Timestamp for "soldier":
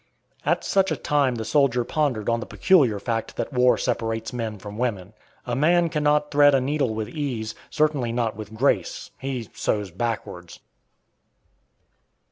1.45-1.83